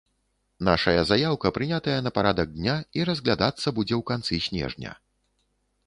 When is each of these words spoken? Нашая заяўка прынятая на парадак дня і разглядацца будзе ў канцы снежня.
Нашая 0.69 1.01
заяўка 1.09 1.51
прынятая 1.59 1.99
на 2.07 2.13
парадак 2.17 2.57
дня 2.57 2.75
і 3.01 3.07
разглядацца 3.13 3.67
будзе 3.81 3.95
ў 4.01 4.13
канцы 4.13 4.35
снежня. 4.49 4.91